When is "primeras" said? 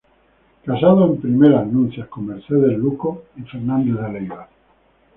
1.21-1.67